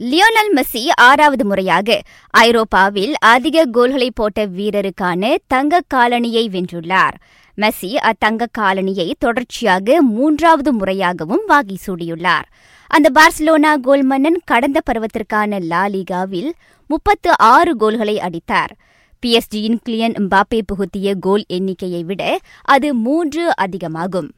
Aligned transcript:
Lionel 0.00 0.50
Messi 0.54 0.88
ஆறாவது 0.96 1.44
முறையாக 1.44 2.02
ஐரோப்பாவில் 2.30 3.14
அதிக 3.18 3.64
கோல்களை 3.64 4.10
போட்ட 4.14 4.46
வீரருக்கான 4.46 5.34
தங்க 5.46 5.80
காலணியை 5.94 6.44
வென்றுள்ளார். 6.48 7.16
மெஸ்ஸி 7.58 7.90
அத்தங்க 7.94 8.46
காலணியை 8.58 9.12
தொடர்ச்சியாக 9.18 10.02
மூன்றாவது 10.02 10.72
முறையாகவும் 10.74 11.42
வாகி 11.46 11.76
சூடியுள்ளார். 11.86 12.46
அந்த 12.86 13.08
பார்சிலோனா 13.14 13.72
கோல் 13.80 14.02
மன்னன் 14.02 14.38
கடந்த 14.44 14.80
பருவத்திற்கான 14.90 15.60
லாலிகாவில் 15.72 16.50
முப்பத்து 16.86 17.38
ஆறு 17.38 17.76
கோல்களை 17.76 18.20
அடித்தார். 18.20 18.72
பிஎஸ்டியின் 19.22 19.78
கிளியன் 19.88 20.16
எம்பாப்பே 20.22 20.62
புகுத்திய 20.66 21.14
கோல் 21.20 21.44
எண்ணிக்கையை 21.48 22.04
விட 22.04 22.38
அது 22.62 22.94
மூன்று 22.94 23.56
அதிகமாகும். 23.56 24.30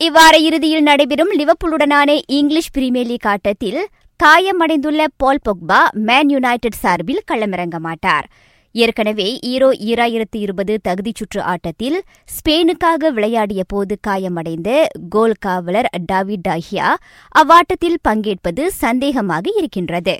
இவ்வார 0.00 0.34
இறுதியில் 0.38 0.82
நடைபெறும் 0.82 1.32
லிவப்பூலுடனான 1.38 2.20
இங்கிலீஷ் 2.26 2.70
பிரீமியர் 2.72 3.06
லீக் 3.06 3.26
ஆட்டத்தில் 3.26 3.80
காயமடைந்துள்ள 4.20 5.02
பால் 5.16 5.42
பொக்பா 5.46 5.78
மேன் 6.06 6.30
யுனைடெட் 6.30 6.78
சார்பில் 6.80 7.20
களமிறங்க 7.30 7.76
மாட்டார் 7.78 8.26
ஏற்கனவே 8.74 9.26
ஈரோ 9.50 9.68
ஈராயிரத்து 9.88 10.38
இருபது 10.44 10.74
தகுதிச் 10.88 11.18
சுற்று 11.20 11.40
ஆட்டத்தில் 11.42 11.98
ஸ்பெயினுக்காக 12.34 13.10
விளையாடிய 13.10 13.62
போது 13.66 13.96
காயமடைந்த 14.06 14.70
கோல் 15.08 15.34
காவலர் 15.38 15.88
டாவிட் 16.12 16.44
டாஹியா 16.48 16.88
அவ்வாட்டத்தில் 17.32 17.98
பங்கேற்பது 18.08 18.64
சந்தேகமாக 18.80 19.44
இருக்கின்றது. 19.56 20.14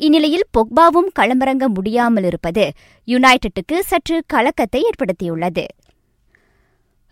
இந்நிலையில் 0.00 0.46
பொக்பாவும் 0.58 1.10
களமிறங்க 1.18 1.68
முடியாமல் 1.68 2.24
இருப்பது 2.24 2.64
யுனைடெட்டுக்கு 3.08 3.78
சற்று 3.90 4.18
கலக்கத்தை 4.34 4.82
ஏற்படுத்தியுள்ளது. 4.88 5.66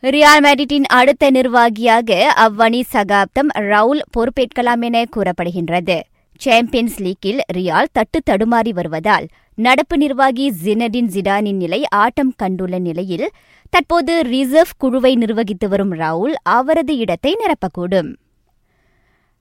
ரியால் 0.02 0.42
மேட்ரிட்டின் 0.46 0.88
அடுத்த 0.98 1.30
நிர்வாகியாக 1.30 2.10
அவ்வணி 2.46 2.82
சகாப்தம் 2.94 3.52
ரவுல் 3.72 4.02
பொறுப்பேற்கலாம் 4.16 4.84
என 4.90 5.04
கூறப்படுகின்றது. 5.16 5.98
சாம்பியன்ஸ் 6.38 7.00
லீக்கில் 7.00 7.40
ரியால் 7.54 7.92
தட்டு 7.92 8.22
தடுமாறி 8.30 8.68
வருவதால் 8.68 9.26
நடப்பு 9.54 9.98
நிர்வாகி 9.98 10.52
ஜினடின் 10.64 11.08
ஜிடானின் 11.14 11.56
நிலை 11.56 11.84
ஆட்டம் 11.88 12.34
கண்டுள்ள 12.42 12.78
நிலையில் 12.78 13.30
தற்போது 13.70 14.22
ரிசர்வ் 14.22 14.76
குழுவை 14.78 15.16
நிர்வகித்து 15.16 15.68
வரும் 15.68 15.92
ரவுல் 15.92 16.34
அவரது 16.42 16.96
இடத்தை 16.96 17.36
நிரப்பக்கூடும். 17.36 18.16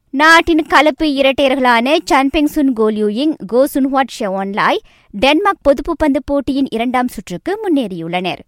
நாட்டின் 0.10 0.66
கலப்பு 0.68 1.06
இரட்டையர்களான 1.06 1.98
சன்பெங் 2.12 2.52
சுன் 2.56 2.72
கோல்யூயிங் 2.76 3.34
கோ 3.48 3.68
சுன்ஹாட் 3.74 4.14
ஷெவான்லாய் 4.20 4.78
டென்மார்க் 5.10 5.62
பொதுப்பு 5.62 5.96
பந்து 5.98 6.22
போட்டியின் 6.26 6.68
இரண்டாம் 6.70 7.08
சுற்றுக்கு 7.08 7.60
முன்னேறியுள்ளனர். 7.64 8.40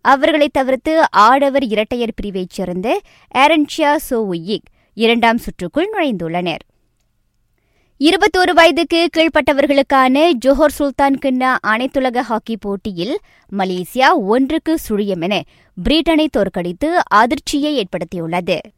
அவர்களை 0.00 0.48
தவிர்த்து 0.52 1.10
ஆடவர் 1.10 1.64
இரட்டையர் 1.64 2.14
பிரிவைச் 2.14 2.50
சேர்ந்த 2.50 3.00
ஏரன்ஷியா 3.38 3.96
சோவுயிக் 4.10 4.70
இரண்டாம் 4.94 5.38
சுற்றுக்குள் 5.38 5.90
நுழைந்துள்ளனர். 5.94 6.64
இருபத்தோரு 8.06 8.52
வயதுக்கு 8.54 9.08
கீழ்ப்பட்டவர்களுக்கான 9.16 10.16
ஜோஹர் 10.44 10.74
சுல்தான் 10.78 11.16
கிண்ணா 11.22 11.50
அனைத்துலக 11.66 12.18
ஹாக்கி 12.20 12.56
போட்டியில் 12.56 13.14
மலேசியா 13.52 14.08
ஒன்றுக்கு 14.26 14.72
சுழியம் 14.88 15.22
என 15.22 15.34
பிரிட்டனை 15.76 16.26
தோற்கடித்து 16.30 16.88
அதிர்ச்சியை 17.20 17.70
ஏற்படுத்தியுள்ளது. 17.78 18.56